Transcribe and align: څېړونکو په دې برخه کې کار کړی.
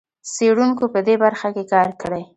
څېړونکو 0.33 0.85
په 0.93 0.99
دې 1.07 1.15
برخه 1.23 1.47
کې 1.55 1.63
کار 1.73 1.89
کړی. 2.01 2.23